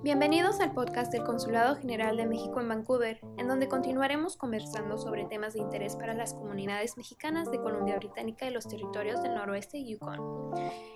[0.00, 5.24] Bienvenidos al podcast del Consulado General de México en Vancouver, en donde continuaremos conversando sobre
[5.24, 9.78] temas de interés para las comunidades mexicanas de Columbia Británica y los territorios del noroeste
[9.78, 10.54] y Yukon.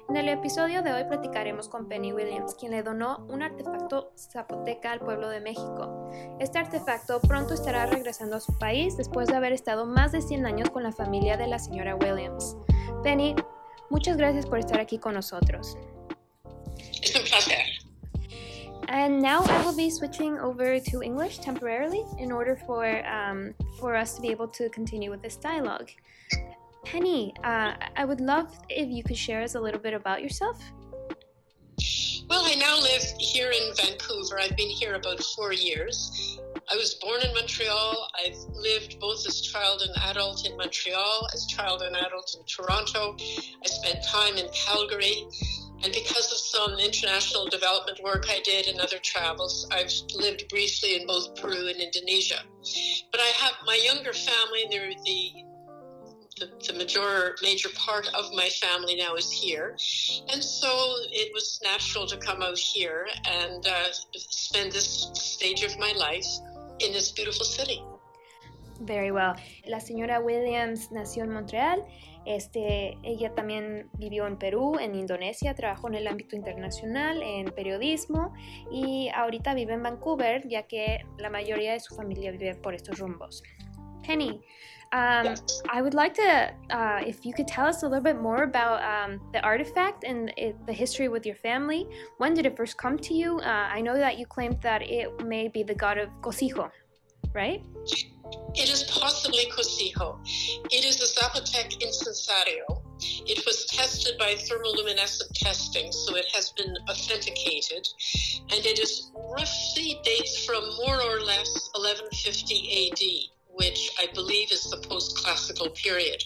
[0.08, 4.92] En el episodio de hoy platicaremos con Penny Williams, quien le donó un artefacto zapoteca
[4.92, 6.08] al pueblo de México.
[6.38, 10.46] Este artefacto pronto estará regresando a su país después de haber estado más de 100
[10.46, 12.56] años con la familia de la señora Williams.
[13.02, 13.34] Penny,
[13.90, 15.76] muchas gracias por estar aquí con nosotros.
[18.88, 23.96] And now I will be switching over to English temporarily in order for um, for
[23.96, 25.90] us to be able to continue with this dialogue.
[26.84, 30.60] Penny, uh, I would love if you could share us a little bit about yourself.
[32.28, 34.38] Well, I now live here in Vancouver.
[34.40, 36.38] I've been here about four years.
[36.70, 38.08] I was born in Montreal.
[38.24, 43.16] I've lived both as child and adult in Montreal, as child and adult in Toronto.
[43.18, 45.26] I spent time in Calgary.
[45.84, 51.00] And because of some international development work I did and other travels, I've lived briefly
[51.00, 52.40] in both Peru and Indonesia.
[53.10, 55.44] But I have my younger family, they're the
[56.38, 59.76] the, the major major part of my family now is here,
[60.32, 65.78] and so it was natural to come out here and uh, spend this stage of
[65.78, 66.26] my life
[66.80, 67.82] in this beautiful city.
[68.84, 69.34] Very well.
[69.66, 71.84] La señora Williams nació en Montreal
[72.24, 78.32] Este, ella también vivió en Perú, en Indonesia, trabajó en el ámbito internacional, en periodismo
[78.70, 82.98] y ahorita vive en Vancouver, ya que la mayoría de su familia vive por estos
[83.00, 83.42] rumbos.
[84.04, 84.40] Penny,
[84.92, 85.34] um,
[85.72, 88.82] I would like to, uh, if you could tell us a little bit more about
[88.82, 91.86] um, the artifact and it, the history with your family.
[92.18, 93.38] When did it first come to you?
[93.38, 96.70] Uh, I know that you claimed that it may be the god of Cosijo,
[97.32, 97.62] right?
[98.54, 100.18] It is possibly Cosijo.
[100.70, 102.82] It is a Zapotec incensario.
[103.26, 107.88] It was tested by thermoluminescent testing, so it has been authenticated,
[108.50, 114.64] and it is roughly dates from more or less 1150 AD which I believe is
[114.70, 116.24] the post classical period.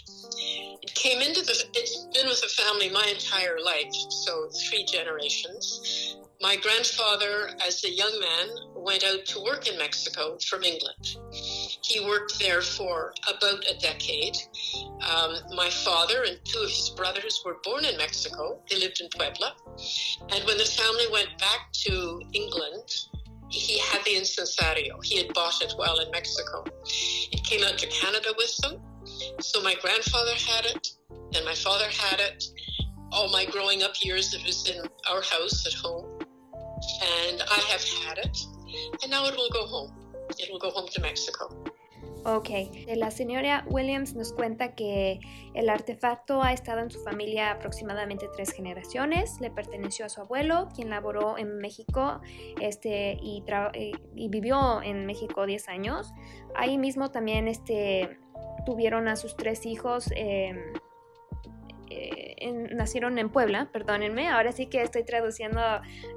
[0.82, 6.16] It came into the, it's been with the family my entire life, so three generations.
[6.40, 11.16] My grandfather, as a young man, went out to work in Mexico from England.
[11.86, 14.36] He worked there for about a decade.
[15.08, 18.60] Um, my father and two of his brothers were born in Mexico.
[18.68, 19.54] They lived in Puebla.
[20.32, 22.92] And when the family went back to England,
[23.50, 24.98] he had the incensario.
[25.04, 26.64] He had bought it while in Mexico.
[27.30, 28.80] It came out to Canada with them.
[29.40, 30.88] So my grandfather had it,
[31.36, 32.44] and my father had it.
[33.12, 36.18] All my growing up years, it was in our house at home.
[37.30, 38.38] And I have had it.
[39.02, 39.92] And now it will go home.
[40.36, 41.54] It will go home to Mexico.
[42.24, 42.48] Ok,
[42.96, 45.20] la señora Williams nos cuenta que
[45.54, 50.68] el artefacto ha estado en su familia aproximadamente tres generaciones, le perteneció a su abuelo,
[50.74, 52.20] quien laboró en México
[52.60, 53.44] este, y,
[54.14, 56.12] y vivió en México 10 años.
[56.56, 58.18] Ahí mismo también este,
[58.64, 60.10] tuvieron a sus tres hijos.
[60.16, 60.54] Eh,
[62.52, 65.60] nacieron en Puebla, perdónenme, ahora sí que estoy traduciendo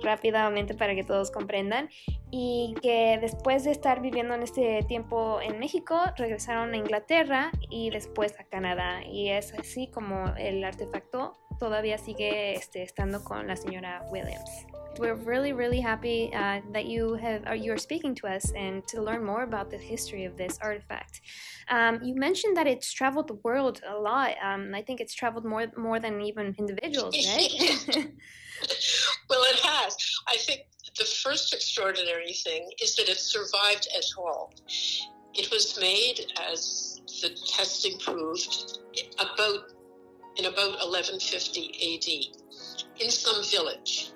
[0.01, 1.89] rápidamente para que todos comprendan,
[2.31, 7.89] y que después de estar viviendo en este tiempo en México, regresaron a Inglaterra y
[7.89, 13.55] después a Canadá, y es así como el artefacto todavía sigue este, estando con la
[13.55, 14.65] señora Williams.
[14.99, 18.85] we're really, really happy uh, that you have are, you are speaking to us and
[18.87, 21.21] to learn more about the history of this artifact.
[21.69, 24.35] Um, you mentioned that it's traveled the world a lot.
[24.43, 27.51] Um, I think it's traveled more more than even individuals, right?
[29.29, 29.95] well, it has.
[30.27, 30.61] I think
[30.97, 34.53] the first extraordinary thing is that it survived at all.
[35.33, 38.79] It was made, as the testing proved,
[39.19, 39.78] about
[40.39, 41.59] in about 1150
[41.95, 44.13] AD in some village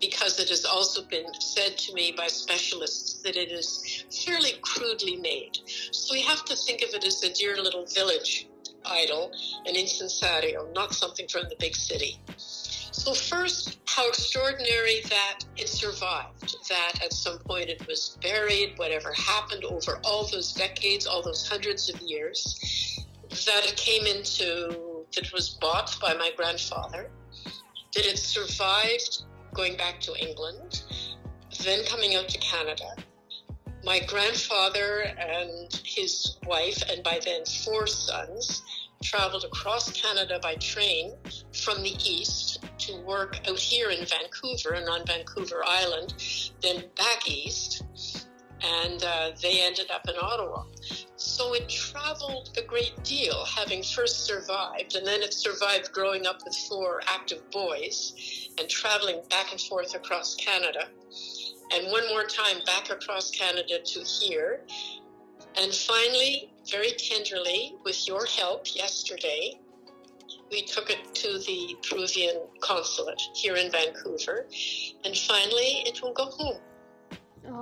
[0.00, 5.16] because it has also been said to me by specialists that it is fairly crudely
[5.16, 5.58] made.
[5.92, 8.48] So we have to think of it as a dear little village
[8.86, 9.30] idol,
[9.66, 12.18] an incensario, not something from the big city.
[12.92, 19.12] So, first, how extraordinary that it survived, that at some point it was buried, whatever
[19.12, 25.32] happened over all those decades, all those hundreds of years, that it came into, that
[25.32, 27.10] was bought by my grandfather,
[27.94, 29.24] that it survived
[29.54, 30.82] going back to England,
[31.64, 32.94] then coming out to Canada.
[33.84, 38.62] My grandfather and his wife, and by then four sons,
[39.02, 41.14] traveled across Canada by train
[41.52, 46.14] from the east to work out here in Vancouver and on Vancouver Island,
[46.62, 47.82] then back east,
[48.62, 50.64] and uh, they ended up in Ottawa.
[51.40, 56.44] So it traveled a great deal, having first survived, and then it survived growing up
[56.44, 60.88] with four active boys and traveling back and forth across Canada.
[61.72, 64.60] and one more time back across Canada to here.
[65.56, 69.58] And finally, very tenderly, with your help yesterday,
[70.50, 74.46] we took it to the Peruvian consulate here in Vancouver.
[75.06, 76.60] And finally, it will go home.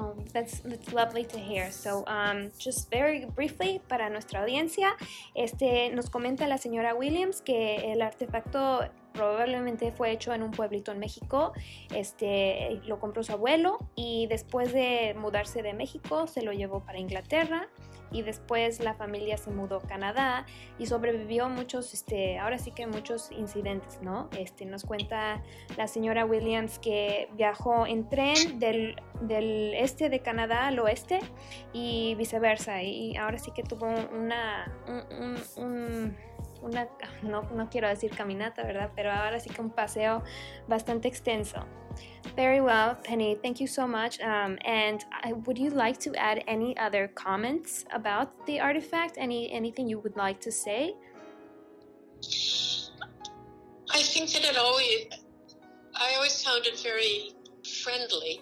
[0.01, 1.73] Oh, that's, that's lovely to hear.
[1.73, 4.95] So, um, just very briefly para nuestra audiencia,
[5.35, 10.93] este, nos comenta la señora Williams que el artefacto probablemente fue hecho en un pueblito
[10.93, 11.53] en México.
[11.93, 16.99] Este, lo compró su abuelo y después de mudarse de México se lo llevó para
[16.99, 17.69] Inglaterra
[18.13, 20.47] y después la familia se mudó a Canadá
[20.79, 24.31] y sobrevivió muchos, este, ahora sí que muchos incidentes, ¿no?
[24.39, 25.43] Este, nos cuenta
[25.77, 31.19] la señora Williams que viajó en tren del, del este de Canadá al oeste
[31.73, 34.73] y viceversa y ahora sí que tuvo una,
[35.57, 36.17] un
[36.63, 36.89] una,
[37.23, 38.91] no, no quiero decir caminata, ¿verdad?
[38.95, 40.23] Pero ahora sí que un paseo
[40.67, 41.65] bastante extenso.
[42.37, 43.37] Very well, Penny.
[43.43, 44.21] Thank you so much.
[44.21, 49.17] Um, and I, would you like to add any other comments about the artifact?
[49.19, 50.95] Any anything you would like to say?
[53.91, 55.07] I think that it always,
[55.95, 57.33] I always found it very
[57.83, 58.41] friendly,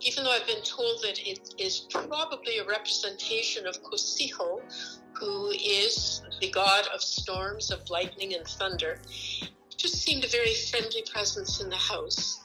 [0.00, 4.60] even though I've been told that it is probably a representation of Cosijo,
[5.22, 8.98] who is the god of storms, of lightning and thunder,
[9.76, 12.44] just seemed a very friendly presence in the house.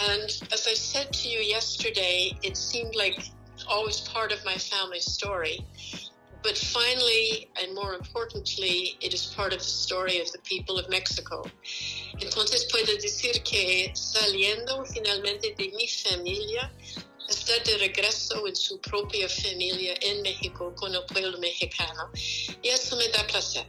[0.00, 3.20] And as I said to you yesterday, it seemed like
[3.68, 5.60] always part of my family story.
[6.42, 10.88] But finally, and more importantly, it is part of the story of the people of
[10.88, 11.44] Mexico.
[12.20, 16.70] Entonces puedo decir que saliendo finalmente de mi familia,
[17.28, 22.10] está de regreso en su propia familia en México con el pueblo mexicano
[22.62, 23.66] y eso me da placer.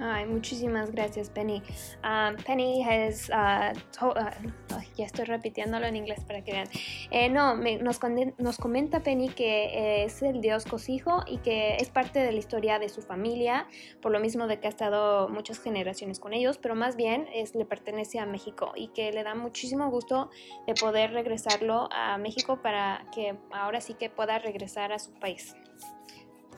[0.00, 1.62] Ay, muchísimas gracias, Penny.
[2.02, 3.72] Um, Penny has, uh,
[4.04, 6.68] uh, ya estoy repitiéndolo en inglés para que vean.
[7.12, 8.00] Eh, no, nos,
[8.38, 12.38] nos, comenta Penny que eh, es el dios Cosijo y que es parte de la
[12.38, 13.68] historia de su familia,
[14.02, 17.54] por lo mismo de que ha estado muchas generaciones con ellos, pero más bien es,
[17.54, 20.28] le pertenece a México y que le da muchísimo gusto
[20.66, 25.54] de poder regresarlo a México para que ahora sí que pueda regresar a su país.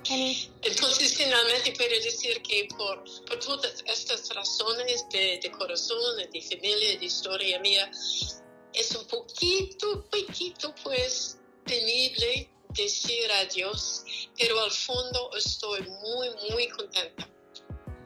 [0.08, 6.98] Entonces, finalmente puedo decir que por, por todas estas razones de, de, corazón, de familia,
[6.98, 7.90] de historia mía,
[8.72, 14.04] es un poquito, poquito, pues, temible decir adiós,
[14.38, 17.28] pero al fondo estoy muy, muy contenta.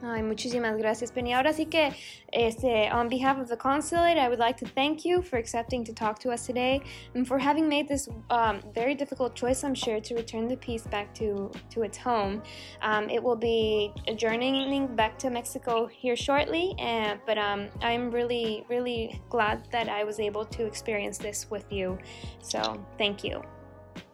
[0.03, 1.31] Ay, muchísimas gracias, Penny.
[1.33, 1.93] Ahora sí que,
[2.31, 5.93] este, on behalf of the consulate, I would like to thank you for accepting to
[5.93, 6.81] talk to us today
[7.13, 10.87] and for having made this um, very difficult choice, I'm sure, to return the piece
[10.87, 12.41] back to, to its home.
[12.81, 18.65] Um, it will be journeying back to Mexico here shortly, and, but um, I'm really,
[18.69, 21.99] really glad that I was able to experience this with you.
[22.41, 23.43] So, thank you.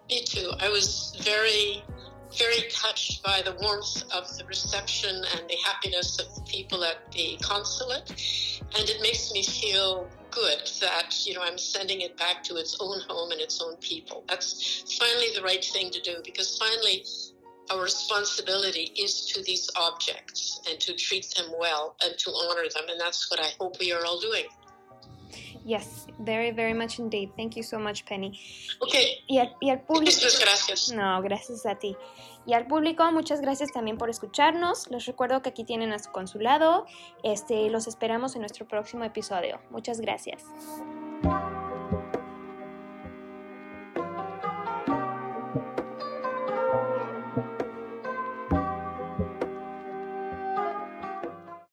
[0.09, 0.51] Me too.
[0.59, 1.83] I was very
[2.35, 7.11] very touched by the warmth of the reception and the happiness of the people at
[7.11, 8.09] the consulate.
[8.77, 12.77] And it makes me feel good that, you know, I'm sending it back to its
[12.79, 14.23] own home and its own people.
[14.27, 17.05] That's finally the right thing to do because finally
[17.69, 22.83] our responsibility is to these objects and to treat them well and to honor them.
[22.89, 24.45] And that's what I hope we are all doing.
[25.67, 27.31] Yes, very, very much indeed.
[27.35, 28.39] Thank you so much, Penny.
[28.79, 29.21] Okay.
[29.27, 30.15] Y al, y al público.
[30.15, 30.93] Muchas gracias.
[30.93, 31.97] No, gracias a ti.
[32.45, 34.89] Y al público, muchas gracias también por escucharnos.
[34.89, 36.85] Les recuerdo que aquí tienen a su consulado.
[37.21, 39.59] Este, los esperamos en nuestro próximo episodio.
[39.69, 40.45] Muchas gracias.